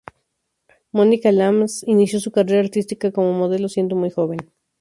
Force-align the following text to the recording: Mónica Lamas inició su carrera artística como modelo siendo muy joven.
Mónica 0.91 1.31
Lamas 1.31 1.83
inició 1.85 2.19
su 2.19 2.31
carrera 2.31 2.61
artística 2.61 3.11
como 3.11 3.33
modelo 3.37 3.69
siendo 3.69 3.95
muy 3.95 4.09
joven. 4.09 4.39